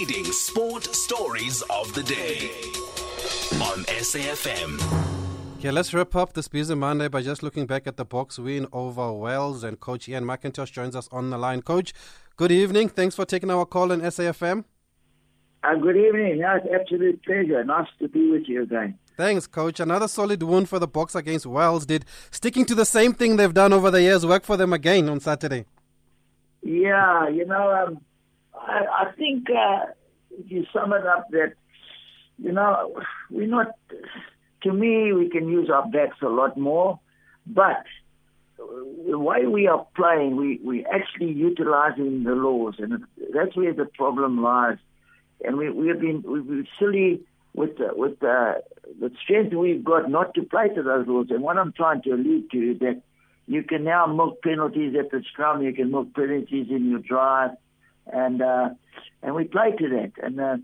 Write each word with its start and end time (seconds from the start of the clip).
leading 0.00 0.24
sport 0.24 0.82
stories 0.84 1.60
of 1.68 1.92
the 1.92 2.02
day 2.02 2.48
on 3.60 3.84
SAFM. 3.84 4.80
Yeah, 5.60 5.72
let's 5.72 5.92
wrap 5.92 6.16
up 6.16 6.32
this 6.32 6.48
busy 6.48 6.74
Monday 6.74 7.08
by 7.08 7.20
just 7.20 7.42
looking 7.42 7.66
back 7.66 7.86
at 7.86 7.98
the 7.98 8.06
Boks 8.06 8.38
win 8.38 8.66
over 8.72 9.12
Wales. 9.12 9.62
And 9.62 9.78
Coach 9.78 10.08
Ian 10.08 10.24
McIntosh 10.24 10.72
joins 10.72 10.96
us 10.96 11.06
on 11.12 11.28
the 11.28 11.36
line. 11.36 11.60
Coach, 11.60 11.92
good 12.36 12.50
evening. 12.50 12.88
Thanks 12.88 13.14
for 13.14 13.26
taking 13.26 13.50
our 13.50 13.66
call 13.66 13.92
on 13.92 14.00
SAFM. 14.00 14.64
Uh, 15.62 15.74
good 15.74 15.98
evening. 15.98 16.38
Yeah, 16.38 16.56
it's 16.56 16.66
absolute 16.74 17.22
pleasure. 17.22 17.62
Nice 17.62 17.88
to 17.98 18.08
be 18.08 18.30
with 18.30 18.48
you 18.48 18.62
again. 18.62 18.98
Thanks, 19.18 19.46
Coach. 19.46 19.80
Another 19.80 20.08
solid 20.08 20.42
win 20.42 20.64
for 20.64 20.78
the 20.78 20.88
Boks 20.88 21.14
against 21.14 21.44
Wales. 21.44 21.84
Did 21.84 22.06
sticking 22.30 22.64
to 22.64 22.74
the 22.74 22.86
same 22.86 23.12
thing 23.12 23.36
they've 23.36 23.52
done 23.52 23.74
over 23.74 23.90
the 23.90 24.00
years 24.00 24.24
work 24.24 24.44
for 24.44 24.56
them 24.56 24.72
again 24.72 25.10
on 25.10 25.20
Saturday? 25.20 25.66
Yeah, 26.62 27.28
you 27.28 27.44
know, 27.44 27.70
um, 27.70 28.00
I, 28.60 29.06
I 29.06 29.12
think 29.12 29.48
uh, 29.50 29.86
if 30.30 30.50
you 30.50 30.66
sum 30.72 30.92
it 30.92 31.06
up, 31.06 31.28
that 31.30 31.54
you 32.38 32.52
know, 32.52 33.00
we're 33.30 33.46
not. 33.46 33.74
To 34.62 34.72
me, 34.72 35.12
we 35.12 35.30
can 35.30 35.48
use 35.48 35.70
our 35.70 35.88
backs 35.88 36.18
a 36.22 36.28
lot 36.28 36.58
more, 36.58 37.00
but 37.46 37.84
the 39.08 39.18
way 39.18 39.46
we 39.46 39.66
are 39.66 39.86
playing, 39.96 40.36
we 40.36 40.60
we're 40.62 40.86
actually 40.88 41.32
utilizing 41.32 42.24
the 42.24 42.32
laws, 42.32 42.74
and 42.78 43.04
that's 43.34 43.56
where 43.56 43.72
the 43.72 43.86
problem 43.86 44.42
lies. 44.42 44.78
And 45.42 45.56
we 45.56 45.70
we 45.70 45.88
have 45.88 46.00
been 46.00 46.22
we've 46.26 46.46
been 46.46 46.68
silly 46.78 47.22
with 47.54 47.78
the, 47.78 47.88
with 47.92 48.18
the, 48.20 48.62
the 49.00 49.10
strength 49.22 49.54
we've 49.54 49.84
got 49.84 50.10
not 50.10 50.34
to 50.34 50.42
play 50.42 50.68
to 50.68 50.82
those 50.82 51.06
laws. 51.06 51.26
And 51.30 51.42
what 51.42 51.58
I'm 51.58 51.72
trying 51.72 52.02
to 52.02 52.10
allude 52.10 52.50
to 52.50 52.72
is 52.72 52.78
that 52.80 53.02
you 53.46 53.62
can 53.62 53.84
now 53.84 54.06
milk 54.06 54.42
penalties 54.42 54.94
at 54.98 55.10
the 55.10 55.22
scrum, 55.32 55.62
you 55.62 55.72
can 55.72 55.90
milk 55.90 56.14
penalties 56.14 56.66
in 56.70 56.90
your 56.90 57.00
drive, 57.00 57.50
and 58.12 58.42
uh, 58.42 58.70
and 59.22 59.34
we 59.34 59.44
play 59.44 59.72
to 59.72 59.88
that. 59.88 60.12
And 60.22 60.40
uh, 60.40 60.56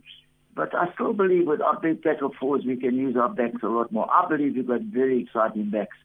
but 0.55 0.75
I 0.75 0.93
still 0.95 1.13
believe 1.13 1.47
with 1.47 1.61
our 1.61 1.79
big 1.79 2.03
tackle 2.03 2.33
forwards, 2.39 2.65
we 2.65 2.77
can 2.77 2.97
use 2.97 3.17
our 3.17 3.29
backs 3.29 3.63
a 3.63 3.69
lot 3.69 3.93
more. 3.93 4.11
I 4.11 4.27
believe 4.29 4.57
we've 4.57 4.67
got 4.67 4.81
very 4.81 5.23
exciting 5.23 5.71
backs, 5.71 5.97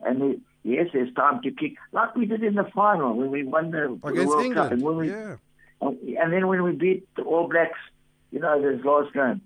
and 0.00 0.20
we, 0.20 0.40
yes, 0.62 0.86
there's 0.92 1.12
time 1.14 1.42
to 1.42 1.50
kick 1.50 1.72
like 1.92 2.14
we 2.14 2.26
did 2.26 2.42
in 2.42 2.54
the 2.54 2.64
final 2.74 3.16
when 3.16 3.30
we 3.30 3.42
won 3.42 3.70
the, 3.70 3.98
the 4.04 4.24
World 4.24 4.44
England. 4.44 4.54
Cup, 4.54 4.72
and 4.72 4.82
when 4.82 4.96
we 4.96 5.10
yeah. 5.10 5.36
and 5.80 6.32
then 6.32 6.46
when 6.46 6.62
we 6.62 6.72
beat 6.72 7.08
the 7.16 7.22
All 7.22 7.48
Blacks, 7.48 7.78
you 8.30 8.38
know, 8.38 8.60
this 8.60 8.84
last 8.84 9.12
game, 9.12 9.40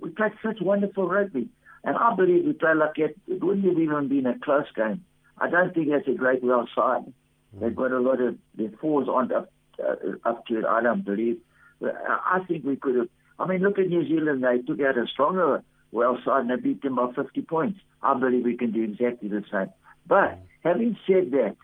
we 0.00 0.10
played 0.10 0.32
such 0.42 0.60
wonderful 0.60 1.08
rugby. 1.08 1.48
And 1.82 1.96
I 1.96 2.14
believe 2.16 2.44
we 2.44 2.52
play 2.52 2.74
like 2.74 2.98
it. 2.98 3.16
It 3.28 3.44
wouldn't 3.44 3.64
have 3.64 3.78
even 3.78 4.08
been 4.08 4.26
a 4.26 4.36
close 4.40 4.66
game. 4.74 5.04
I 5.38 5.48
don't 5.48 5.72
think 5.72 5.90
that's 5.90 6.08
a 6.08 6.12
great 6.12 6.42
well 6.42 6.68
side. 6.74 7.12
They've 7.60 7.74
got 7.74 7.92
a 7.92 8.00
lot 8.00 8.20
of 8.20 8.36
their 8.54 8.70
fours 8.80 9.08
aren't 9.08 9.32
up 9.32 9.50
uh, 9.86 10.28
up 10.28 10.46
to 10.46 10.58
it. 10.58 10.64
I 10.64 10.82
don't 10.82 11.04
believe. 11.04 11.38
I 11.82 12.40
think 12.48 12.64
we 12.64 12.76
could 12.76 12.96
have. 12.96 13.08
I 13.38 13.46
mean, 13.46 13.60
look 13.60 13.78
at 13.78 13.88
New 13.88 14.06
Zealand. 14.08 14.42
They 14.42 14.58
took 14.58 14.80
out 14.80 14.96
a 14.96 15.06
stronger 15.06 15.62
well 15.92 16.18
side 16.24 16.42
and 16.42 16.50
they 16.50 16.56
beat 16.56 16.82
them 16.82 16.96
by 16.96 17.12
50 17.14 17.42
points. 17.42 17.80
I 18.02 18.18
believe 18.18 18.44
we 18.44 18.56
can 18.56 18.72
do 18.72 18.82
exactly 18.82 19.28
the 19.28 19.44
same. 19.50 19.68
But 20.06 20.38
having 20.62 20.96
said 21.06 21.32
that, 21.32 21.56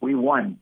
we 0.00 0.14
won, 0.14 0.58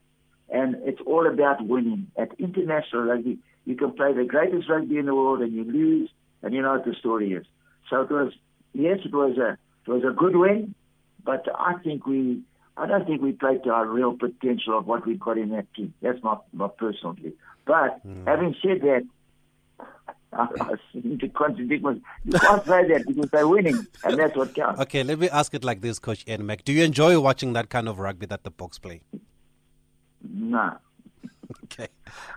and 0.49 0.77
it's 0.85 1.01
all 1.05 1.27
about 1.27 1.67
winning. 1.67 2.11
At 2.17 2.39
international 2.39 3.03
rugby, 3.03 3.39
you 3.65 3.77
can 3.77 3.93
play 3.93 4.13
the 4.15 4.25
greatest 4.25 4.69
rugby 4.69 4.97
in 4.97 5.07
the 5.07 5.15
world 5.15 5.41
and 5.43 5.53
you 5.53 5.65
lose, 5.65 6.11
and 6.43 6.55
you 6.55 6.63
know 6.63 6.73
what 6.73 6.85
the 6.85 6.95
story 6.95 7.33
is. 7.33 7.45
So 7.91 8.03
it 8.03 8.11
was 8.11 8.33
yes, 8.73 8.99
it 9.05 9.13
was 9.13 9.37
a 9.39 9.59
it 9.87 9.93
was 9.93 10.03
a 10.05 10.15
good 10.15 10.37
win, 10.37 10.75
but 11.25 11.47
I 11.55 11.75
think 11.85 12.07
we 12.07 12.43
I 12.77 12.87
don't 12.87 13.07
think 13.07 13.23
we 13.23 13.33
played 13.33 13.65
to 13.65 13.71
our 13.71 13.87
real 13.87 14.17
potential 14.17 14.79
of 14.79 14.87
what 14.87 15.07
we 15.07 15.15
got 15.15 15.39
in 15.39 15.51
that 15.51 15.73
team. 15.75 15.95
That's 16.03 16.23
my 16.23 16.37
my 16.53 16.69
personal 16.69 17.15
view. 17.15 17.33
But 17.65 18.07
mm. 18.07 18.27
having 18.27 18.55
said 18.63 18.83
that, 18.83 19.07
I, 20.33 20.47
I 20.61 20.75
seem 20.93 21.19
to 21.19 21.29
contradict 21.29 21.83
myself. 21.83 22.03
You 22.25 22.33
can't 22.39 22.65
say 22.65 22.89
that 22.89 23.05
because 23.07 23.31
they're 23.31 23.49
winning, 23.49 23.87
and 24.05 24.19
that's 24.19 24.37
what 24.37 24.55
counts. 24.55 24.81
Okay, 24.83 25.03
let 25.03 25.19
me 25.19 25.29
ask 25.31 25.55
it 25.55 25.65
like 25.65 25.81
this, 25.81 25.99
Coach 25.99 26.25
Ian 26.29 26.47
Mac. 26.47 26.65
Do 26.65 26.73
you 26.73 26.85
enjoy 26.85 27.19
watching 27.19 27.55
that 27.55 27.71
kind 27.71 27.89
of 27.89 27.99
rugby 27.99 28.27
that 28.27 28.45
the 28.45 28.51
Boks 28.51 28.81
play? 28.81 29.01
No. 30.23 30.77
Okay. 31.65 31.89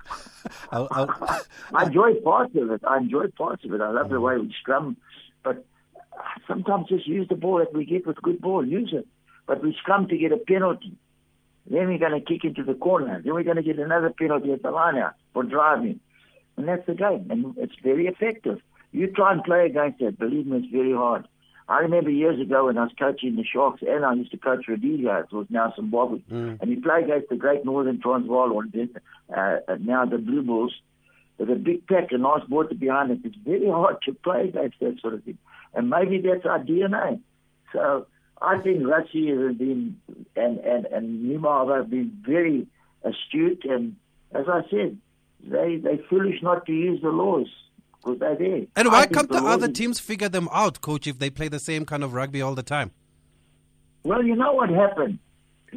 I'll, 0.71 0.87
I'll, 0.91 1.41
I 1.73 1.85
enjoy 1.85 2.13
parts 2.15 2.55
of 2.55 2.69
it. 2.69 2.81
I 2.87 2.97
enjoy 2.97 3.27
parts 3.29 3.65
of 3.65 3.73
it. 3.73 3.81
I 3.81 3.89
love 3.89 4.09
the 4.09 4.15
mm. 4.15 4.21
way 4.21 4.37
we 4.37 4.53
scrum, 4.59 4.97
but 5.43 5.65
sometimes 6.47 6.89
just 6.89 7.07
use 7.07 7.27
the 7.27 7.35
ball 7.35 7.57
that 7.57 7.73
we 7.73 7.85
get 7.85 8.05
with 8.05 8.21
good 8.21 8.39
ball. 8.39 8.65
Use 8.65 8.91
it. 8.93 9.07
But 9.49 9.63
we 9.63 9.75
scrum 9.79 10.07
to 10.09 10.15
get 10.15 10.31
a 10.31 10.37
penalty. 10.37 10.95
Then 11.65 11.87
we're 11.87 11.97
going 11.97 12.11
to 12.11 12.21
kick 12.21 12.45
into 12.45 12.63
the 12.63 12.75
corner. 12.75 13.19
Then 13.19 13.33
we're 13.33 13.41
going 13.41 13.55
to 13.55 13.63
get 13.63 13.79
another 13.79 14.11
penalty 14.11 14.53
at 14.53 14.61
the 14.61 14.69
line 14.69 14.95
out 14.95 15.15
for 15.33 15.41
driving. 15.41 15.99
And 16.55 16.67
that's 16.67 16.85
the 16.85 16.93
game. 16.93 17.25
And 17.31 17.57
it's 17.57 17.73
very 17.81 18.05
effective. 18.05 18.61
You 18.91 19.07
try 19.07 19.33
and 19.33 19.43
play 19.43 19.65
against 19.65 20.01
that. 20.01 20.19
Believe 20.19 20.45
me, 20.45 20.59
it's 20.59 20.71
very 20.71 20.93
hard. 20.93 21.27
I 21.67 21.79
remember 21.79 22.11
years 22.11 22.39
ago 22.39 22.67
when 22.67 22.77
I 22.77 22.83
was 22.83 22.91
coaching 22.99 23.37
the 23.37 23.43
Sharks 23.43 23.81
and 23.81 24.05
I 24.05 24.13
used 24.13 24.29
to 24.31 24.37
coach 24.37 24.67
Rhodesia, 24.67 25.25
it 25.31 25.35
was 25.35 25.47
now 25.49 25.73
Zimbabwe. 25.75 26.19
Mm. 26.31 26.61
And 26.61 26.69
you 26.69 26.79
play 26.79 27.01
against 27.01 27.29
the 27.29 27.35
great 27.35 27.65
Northern 27.65 27.99
Transvaal 27.99 28.51
or 28.51 28.65
then, 28.71 28.91
uh, 29.35 29.57
now 29.79 30.05
the 30.05 30.19
Blue 30.19 30.43
Bulls 30.43 30.75
with 31.39 31.49
a 31.49 31.55
big 31.55 31.87
pack 31.87 32.11
and 32.11 32.21
nice 32.21 32.47
water 32.47 32.75
behind 32.75 33.09
it. 33.09 33.19
It's 33.23 33.35
very 33.43 33.67
hard 33.67 33.97
to 34.03 34.13
play 34.13 34.49
against 34.49 34.79
that 34.79 34.99
sort 35.01 35.15
of 35.15 35.23
thing. 35.23 35.39
And 35.73 35.89
maybe 35.89 36.21
that's 36.21 36.45
our 36.45 36.59
DNA. 36.59 37.19
So 37.73 38.05
I 38.41 38.57
think 38.59 38.79
Rassie 38.83 39.29
has 39.29 39.57
been 39.57 39.99
and 40.35 40.59
and 40.59 40.85
and 40.85 41.25
Nima 41.25 41.75
have 41.75 41.89
been 41.89 42.17
very 42.25 42.67
astute 43.03 43.65
and 43.65 43.95
as 44.33 44.45
I 44.47 44.61
said, 44.69 44.97
they 45.43 45.77
they 45.77 45.97
foolish 46.09 46.41
not 46.41 46.65
to 46.65 46.71
use 46.71 47.01
the 47.01 47.09
laws 47.09 47.47
because 47.97 48.19
they're 48.19 48.35
there. 48.35 48.65
and 48.75 48.87
why 48.87 49.07
can't 49.07 49.29
the 49.29 49.41
laws 49.41 49.55
other 49.55 49.67
teams 49.67 49.99
figure 49.99 50.29
them 50.29 50.47
out, 50.53 50.81
Coach, 50.81 51.07
if 51.07 51.19
they 51.19 51.29
play 51.29 51.47
the 51.47 51.59
same 51.59 51.85
kind 51.85 52.03
of 52.03 52.13
rugby 52.13 52.41
all 52.41 52.55
the 52.55 52.63
time? 52.63 52.91
Well, 54.03 54.23
you 54.23 54.35
know 54.35 54.53
what 54.53 54.69
happened? 54.69 55.19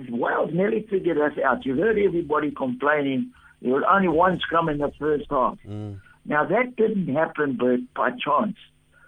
Wales 0.08 0.50
nearly 0.52 0.86
figured 0.88 1.18
us 1.18 1.36
out. 1.44 1.66
You 1.66 1.76
heard 1.76 1.98
everybody 1.98 2.50
complaining. 2.50 3.32
There 3.60 3.72
was 3.72 3.84
only 3.90 4.08
one 4.08 4.38
scrum 4.40 4.68
in 4.68 4.78
the 4.78 4.92
first 4.98 5.26
half. 5.30 5.58
Mm. 5.66 6.00
Now 6.24 6.44
that 6.46 6.76
didn't 6.76 7.12
happen 7.14 7.56
by, 7.56 7.78
by 7.94 8.10
chance. 8.16 8.56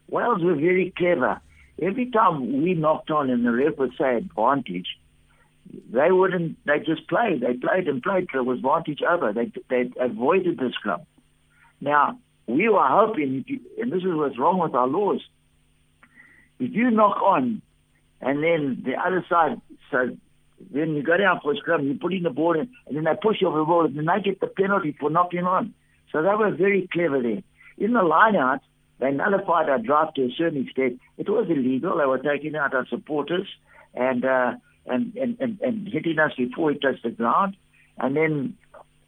Wales 0.08 0.42
were 0.42 0.56
very 0.56 0.92
clever. 0.96 1.40
Every 1.80 2.10
time 2.10 2.62
we 2.62 2.74
knocked 2.74 3.10
on 3.10 3.30
and 3.30 3.44
the 3.44 3.52
ref 3.52 3.76
would 3.78 3.92
say 3.98 4.16
advantage, 4.16 4.86
they 5.90 6.12
wouldn't. 6.12 6.64
They 6.66 6.78
just 6.78 7.08
played. 7.08 7.40
They 7.40 7.54
played 7.54 7.88
and 7.88 8.02
played 8.02 8.28
till 8.30 8.40
it 8.40 8.46
was 8.46 8.58
advantage 8.58 9.02
over. 9.02 9.32
They 9.32 9.50
they 9.68 9.90
avoided 10.00 10.58
the 10.58 10.70
scrum. 10.74 11.02
Now 11.80 12.18
we 12.46 12.68
were 12.68 12.86
hoping, 12.86 13.44
and 13.80 13.92
this 13.92 14.02
is 14.02 14.14
what's 14.14 14.38
wrong 14.38 14.58
with 14.58 14.74
our 14.74 14.86
laws. 14.86 15.22
If 16.60 16.72
you 16.72 16.90
knock 16.90 17.20
on, 17.22 17.62
and 18.20 18.42
then 18.42 18.82
the 18.84 18.94
other 18.94 19.24
side, 19.28 19.60
so 19.90 20.16
then 20.70 20.94
you 20.94 21.02
go 21.02 21.16
down 21.16 21.40
for 21.42 21.52
a 21.52 21.56
scrum, 21.56 21.86
you 21.86 21.94
put 21.94 22.12
in 22.12 22.22
the 22.22 22.30
ball, 22.30 22.54
in, 22.54 22.68
and 22.86 22.96
then 22.96 23.04
they 23.04 23.14
push 23.20 23.40
you 23.40 23.48
over 23.48 23.58
the 23.58 23.64
ball, 23.64 23.84
and 23.86 23.96
then 23.96 24.06
they 24.06 24.22
get 24.22 24.40
the 24.40 24.46
penalty 24.46 24.96
for 24.98 25.10
knocking 25.10 25.44
on. 25.44 25.74
So 26.12 26.22
they 26.22 26.34
were 26.34 26.52
very 26.52 26.88
clever 26.92 27.20
there. 27.20 27.42
In 27.76 27.92
the 27.92 28.02
line-out, 28.02 28.60
they 29.00 29.10
nullified 29.10 29.68
our 29.68 29.78
draft 29.78 30.16
to 30.16 30.22
a 30.22 30.30
certain 30.36 30.66
extent. 30.66 31.00
It 31.18 31.28
was 31.28 31.46
illegal. 31.48 31.98
They 31.98 32.06
were 32.06 32.18
taking 32.18 32.56
out 32.56 32.74
our 32.74 32.86
supporters 32.86 33.48
and 33.94 34.24
uh, 34.24 34.52
and, 34.86 35.16
and, 35.16 35.36
and, 35.40 35.60
and 35.60 35.88
hitting 35.88 36.18
us 36.18 36.32
before 36.36 36.66
we 36.66 36.78
touched 36.78 37.02
the 37.02 37.10
ground. 37.10 37.56
And 37.98 38.16
then 38.16 38.56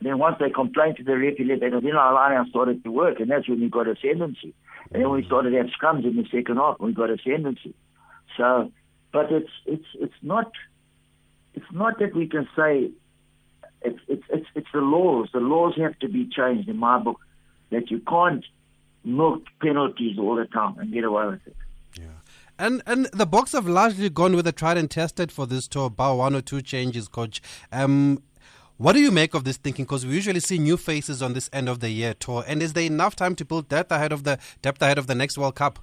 then 0.00 0.18
once 0.18 0.36
they 0.38 0.50
complained 0.50 0.96
to 0.96 1.04
the 1.04 1.16
referee, 1.16 1.58
they 1.58 1.68
then 1.70 1.96
our 1.96 2.12
line-out 2.12 2.48
started 2.48 2.84
to 2.84 2.90
work, 2.90 3.18
and 3.18 3.30
that's 3.30 3.48
when 3.48 3.60
we 3.60 3.68
got 3.68 3.88
ascendancy. 3.88 4.54
And 4.92 5.02
then 5.02 5.10
we 5.10 5.24
started 5.24 5.50
to 5.50 5.56
have 5.56 5.66
scrums 5.66 6.04
in 6.04 6.16
the 6.16 6.26
second 6.30 6.56
half, 6.56 6.78
we 6.78 6.92
got 6.92 7.10
ascendancy. 7.10 7.74
So, 8.36 8.70
but 9.12 9.32
it's 9.32 9.50
it's 9.64 9.86
it's 9.94 10.14
not 10.22 10.52
it's 11.54 11.72
not 11.72 11.98
that 12.00 12.14
we 12.14 12.28
can 12.28 12.46
say 12.56 12.90
it's 13.82 14.00
it's 14.08 14.24
it's, 14.28 14.46
it's 14.54 14.68
the 14.72 14.80
laws. 14.80 15.28
The 15.32 15.40
laws 15.40 15.74
have 15.78 15.98
to 16.00 16.08
be 16.08 16.28
changed 16.28 16.68
in 16.68 16.76
my 16.76 16.98
book 16.98 17.20
that 17.70 17.90
you 17.90 18.00
can't 18.00 18.44
milk 19.06 19.44
penalties 19.62 20.18
all 20.18 20.36
the 20.36 20.46
time 20.46 20.78
and 20.78 20.92
get 20.92 21.04
away 21.04 21.26
with 21.26 21.46
it. 21.46 21.56
Yeah. 21.98 22.04
And 22.58 22.82
and 22.86 23.06
the 23.06 23.26
Boks 23.26 23.52
have 23.52 23.66
largely 23.66 24.10
gone 24.10 24.34
with 24.34 24.44
the 24.44 24.52
tried 24.52 24.76
and 24.76 24.90
tested 24.90 25.30
for 25.30 25.46
this 25.46 25.68
tour, 25.68 25.88
bar 25.88 26.16
one 26.16 26.34
or 26.34 26.40
two 26.40 26.60
changes, 26.60 27.08
Coach. 27.08 27.40
Um, 27.72 28.22
what 28.78 28.92
do 28.92 29.00
you 29.00 29.10
make 29.10 29.32
of 29.32 29.44
this 29.44 29.56
thinking? 29.56 29.84
Because 29.86 30.04
we 30.04 30.14
usually 30.14 30.40
see 30.40 30.58
new 30.58 30.76
faces 30.76 31.22
on 31.22 31.32
this 31.32 31.48
end 31.52 31.68
of 31.68 31.80
the 31.80 31.88
year 31.88 32.12
tour, 32.12 32.44
and 32.46 32.62
is 32.62 32.74
there 32.74 32.84
enough 32.84 33.16
time 33.16 33.34
to 33.36 33.44
build 33.44 33.68
depth 33.68 33.90
ahead 33.90 34.12
of 34.12 34.24
the 34.24 34.38
depth 34.60 34.82
ahead 34.82 34.98
of 34.98 35.06
the 35.06 35.14
next 35.14 35.38
World 35.38 35.54
Cup? 35.54 35.78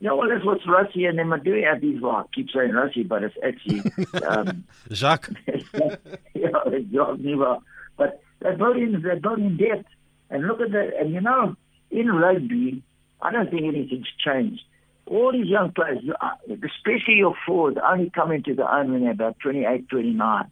Yeah, 0.00 0.12
well, 0.12 0.28
that's 0.28 0.44
what 0.44 0.60
Rassie 0.62 1.08
and 1.08 1.18
them 1.18 1.32
are 1.32 1.38
doing 1.38 1.64
at 1.64 1.80
these. 1.80 2.00
Well, 2.00 2.12
I 2.12 2.24
keep 2.34 2.50
saying 2.50 2.70
Rassie, 2.72 3.06
but 3.06 3.22
it's 3.22 3.36
actually 3.42 3.82
um, 4.26 4.64
Jacques. 4.92 5.30
you 5.46 6.50
know, 6.50 6.62
it's 6.66 6.92
Jacques. 6.92 7.62
But 7.96 8.20
they're 8.40 8.56
building, 8.56 9.00
they're 9.02 9.20
building 9.20 9.56
depth. 9.56 9.88
And 10.30 10.46
look 10.46 10.60
at 10.60 10.72
that. 10.72 10.90
And 10.98 11.12
you 11.12 11.20
know, 11.20 11.56
in 11.94 12.08
rugby, 12.08 12.82
I 13.22 13.32
don't 13.32 13.50
think 13.50 13.62
anything's 13.62 14.08
changed. 14.24 14.62
All 15.06 15.32
these 15.32 15.46
young 15.46 15.72
players, 15.72 15.98
uh, 16.20 16.30
especially 16.50 17.16
your 17.16 17.34
forwards, 17.46 17.78
only 17.82 18.10
come 18.10 18.32
into 18.32 18.54
the 18.54 18.70
own 18.74 18.92
when 18.92 19.02
they're 19.02 19.12
about 19.12 19.38
28, 19.40 19.88
29. 19.88 20.50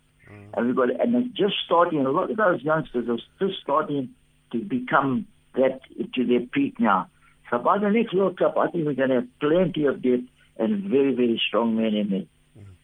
And 0.54 0.66
we've 0.66 0.76
got, 0.76 0.88
and 1.00 1.14
they're 1.14 1.22
just 1.34 1.54
starting. 1.64 2.04
A 2.04 2.10
lot 2.10 2.30
of 2.30 2.36
those 2.36 2.62
youngsters 2.62 3.08
are 3.08 3.46
just 3.46 3.60
starting 3.62 4.10
to 4.52 4.58
become 4.58 5.26
that 5.54 5.80
to 6.14 6.26
their 6.26 6.40
peak 6.40 6.78
now. 6.78 7.08
So 7.50 7.58
by 7.58 7.78
the 7.78 7.90
next 7.90 8.14
World 8.14 8.38
Cup, 8.38 8.56
I 8.56 8.68
think 8.68 8.86
we're 8.86 8.94
going 8.94 9.10
to 9.10 9.14
have 9.16 9.28
plenty 9.40 9.86
of 9.86 10.02
depth 10.02 10.24
and 10.58 10.84
very, 10.84 11.14
very 11.14 11.40
strong 11.48 11.76
men 11.76 11.94
in 11.94 12.10
there. 12.10 12.24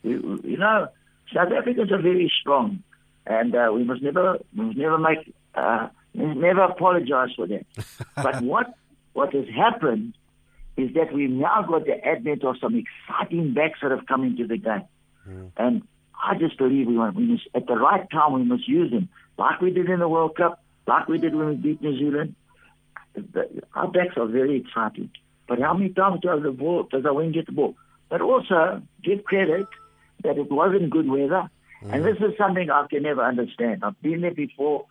You, 0.03 0.41
you 0.45 0.57
know, 0.57 0.89
South 1.35 1.53
Africans 1.53 1.93
are 1.93 2.01
very 2.01 2.33
strong, 2.41 2.83
and 3.27 3.55
uh, 3.55 3.71
we 3.75 3.85
must 3.85 4.03
never, 4.03 4.39
we 4.57 4.65
must 4.65 4.79
never 4.79 4.99
make, 4.99 5.35
uh, 5.55 5.89
never 6.15 6.63
apologize 6.63 7.31
for 7.37 7.47
that. 7.47 7.67
but 8.17 8.43
what 8.43 8.75
what 9.13 9.35
has 9.35 9.47
happened 9.49 10.15
is 10.77 10.95
that 10.95 11.13
we've 11.13 11.31
now 11.31 11.63
got 11.63 11.87
the 11.87 12.05
advent 12.05 12.45
of 12.45 12.57
some 12.61 12.77
exciting 12.77 13.53
backs 13.53 13.81
that 13.83 13.91
have 13.91 14.07
come 14.07 14.23
into 14.25 14.47
the 14.47 14.57
game, 14.57 14.85
hmm. 15.25 15.47
and 15.57 15.83
I 16.23 16.37
just 16.37 16.59
believe 16.59 16.87
we 16.87 16.97
want, 16.97 17.17
we 17.17 17.25
must, 17.25 17.49
at 17.55 17.67
the 17.67 17.77
right 17.77 18.09
time 18.11 18.33
we 18.33 18.45
must 18.45 18.69
use 18.69 18.91
them, 18.91 19.09
like 19.39 19.61
we 19.61 19.71
did 19.71 19.89
in 19.89 20.01
the 20.01 20.09
World 20.09 20.37
Cup, 20.37 20.63
like 20.87 21.09
we 21.09 21.19
did 21.19 21.35
when 21.35 21.49
we 21.49 21.55
beat 21.55 21.83
New 21.83 21.97
Zealand. 21.99 22.35
The, 23.15 23.63
our 23.75 23.89
backs 23.89 24.17
are 24.17 24.27
very 24.27 24.57
exciting. 24.57 25.11
But 25.47 25.61
how 25.61 25.75
many 25.75 25.91
times 25.91 26.21
does 26.21 26.43
the 26.43 26.53
ball 26.53 26.85
does 26.85 27.03
the 27.03 27.15
wing 27.15 27.33
get 27.33 27.47
the 27.47 27.53
ball? 27.53 27.77
But 28.09 28.21
also 28.21 28.83
give 29.03 29.25
credit 29.25 29.67
that 30.23 30.39
it 30.39 30.51
wasn't 30.51 30.91
good 30.91 31.09
weather. 31.09 31.51
And 31.83 32.03
hmm. 32.03 32.09
this 32.09 32.17
is 32.19 32.37
something 32.37 32.71
I 32.71 32.87
can 32.89 33.03
never 33.03 33.23
understand. 33.23 33.85
I've 33.85 34.01
been 34.03 34.21
there 34.21 34.35
before. 34.35 34.87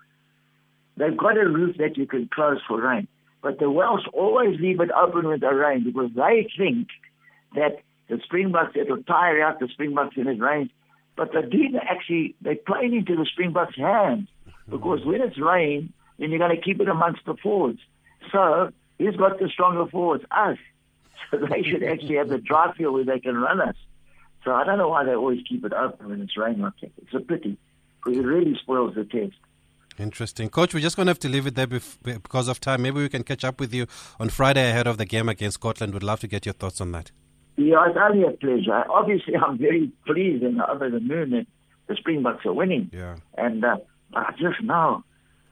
They've 0.97 1.15
got 1.15 1.37
a 1.37 1.47
roof 1.47 1.77
that 1.77 1.97
you 1.97 2.07
can 2.07 2.29
close 2.33 2.59
for 2.67 2.81
rain. 2.81 3.07
But 3.41 3.59
the 3.59 3.69
Welsh 3.69 4.03
always 4.13 4.59
leave 4.59 4.81
it 4.81 4.89
open 4.91 5.27
when 5.27 5.39
the 5.39 5.53
rain 5.53 5.83
because 5.83 6.09
they 6.15 6.47
think 6.57 6.87
that 7.55 7.81
the 8.09 8.19
Springboks, 8.23 8.75
it'll 8.75 9.03
tire 9.03 9.41
out 9.41 9.59
the 9.59 9.67
Springboks 9.67 10.17
when 10.17 10.27
it 10.27 10.39
rains. 10.39 10.71
But 11.15 11.31
they 11.33 11.43
do 11.43 11.77
actually, 11.81 12.35
they 12.41 12.55
play 12.55 12.85
into 12.85 13.15
the 13.15 13.25
Springboks' 13.25 13.77
hands 13.77 14.27
because 14.69 15.05
when 15.05 15.21
it's 15.21 15.39
rain, 15.39 15.93
then 16.17 16.31
you're 16.31 16.39
going 16.39 16.55
to 16.55 16.61
keep 16.61 16.81
it 16.81 16.87
amongst 16.87 17.25
the 17.25 17.35
forwards. 17.35 17.79
So 18.31 18.71
who's 18.97 19.15
got 19.15 19.39
the 19.39 19.49
stronger 19.49 19.89
forwards? 19.89 20.25
Us. 20.31 20.57
So 21.31 21.39
they 21.39 21.63
should 21.63 21.83
actually 21.83 22.15
have 22.15 22.29
the 22.29 22.37
dry 22.37 22.71
field 22.77 22.93
where 22.93 23.03
they 23.03 23.19
can 23.19 23.35
run 23.35 23.59
us. 23.59 23.75
So 24.45 24.53
I 24.53 24.63
don't 24.63 24.77
know 24.77 24.87
why 24.87 25.03
they 25.03 25.13
always 25.13 25.41
keep 25.49 25.65
it 25.65 25.73
open 25.73 26.07
when 26.07 26.21
it's 26.21 26.37
raining 26.37 26.61
like 26.61 26.79
that. 26.81 26.91
It's 27.01 27.13
a 27.13 27.19
pity 27.19 27.57
because 27.97 28.19
it 28.19 28.25
really 28.25 28.55
spoils 28.55 28.95
the 28.95 29.03
test. 29.03 29.35
Interesting. 29.99 30.49
Coach, 30.49 30.73
we're 30.73 30.79
just 30.79 30.95
going 30.95 31.07
to 31.07 31.11
have 31.11 31.19
to 31.19 31.29
leave 31.29 31.47
it 31.47 31.55
there 31.55 31.67
bef- 31.67 31.97
because 32.03 32.47
of 32.47 32.59
time. 32.59 32.83
Maybe 32.83 32.99
we 33.01 33.09
can 33.09 33.23
catch 33.23 33.43
up 33.43 33.59
with 33.59 33.73
you 33.73 33.87
on 34.19 34.29
Friday 34.29 34.69
ahead 34.69 34.85
of 34.87 34.97
the 34.97 35.05
game 35.05 35.27
against 35.29 35.55
Scotland. 35.55 35.93
Would 35.93 36.03
love 36.03 36.19
to 36.21 36.27
get 36.27 36.45
your 36.45 36.53
thoughts 36.53 36.79
on 36.81 36.91
that. 36.91 37.11
Yeah, 37.55 37.85
it's 37.87 37.97
only 37.99 38.23
a 38.27 38.31
pleasure. 38.31 38.83
Obviously, 38.89 39.35
I'm 39.35 39.57
very 39.57 39.91
pleased 40.05 40.43
and 40.43 40.61
over 40.61 40.89
the 40.89 40.99
moon 40.99 41.31
that 41.31 41.47
the 41.87 41.95
Springboks 41.95 42.45
are 42.45 42.53
winning. 42.53 42.89
Yeah. 42.93 43.15
And 43.37 43.65
uh, 43.65 43.77
I 44.13 44.31
just 44.33 44.61
know 44.61 45.03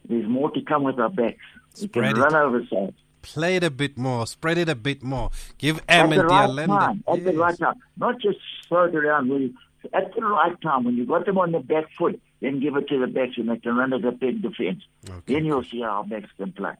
there's 0.07 0.27
more 0.29 0.51
to 0.51 0.61
come 0.61 0.83
with 0.83 0.99
our 0.99 1.09
backs. 1.09 1.39
We 1.81 1.87
Spread 1.87 2.13
can 2.13 2.21
it. 2.21 2.25
run 2.25 2.35
over 2.35 2.61
sides. 2.71 2.97
Play 3.23 3.55
it 3.55 3.63
a 3.63 3.71
bit 3.71 3.97
more. 3.97 4.27
Spread 4.27 4.59
it 4.59 4.69
a 4.69 4.75
bit 4.75 5.01
more. 5.01 5.31
Give 5.57 5.81
M 5.89 6.11
the 6.11 6.19
and 6.19 6.29
right 6.29 6.45
De 6.45 6.51
Allende. 6.51 7.03
At 7.07 7.23
the 7.25 7.33
right 7.33 7.57
time. 7.57 7.73
Not 7.97 8.21
just 8.21 8.37
throw 8.67 8.83
it 8.83 8.93
around. 8.95 9.31
Really. 9.31 9.51
At 9.93 10.13
the 10.15 10.21
right 10.21 10.59
time, 10.61 10.83
when 10.83 10.95
you've 10.97 11.07
got 11.07 11.25
them 11.25 11.39
on 11.39 11.51
the 11.51 11.59
back 11.59 11.85
foot, 11.97 12.21
then 12.45 12.59
give 12.59 12.75
it 12.75 12.87
to 12.89 12.99
the 12.99 13.07
backs 13.07 13.37
and 13.37 13.49
they 13.49 13.57
can 13.57 13.75
run 13.75 13.93
at 13.93 14.01
the 14.01 14.11
big 14.11 14.41
defense. 14.41 14.83
Okay. 15.09 15.33
Then 15.33 15.45
you'll 15.45 15.63
see 15.63 15.81
how 15.81 15.97
our 15.97 16.03
backs 16.03 16.29
can 16.37 16.51
play. 16.51 16.73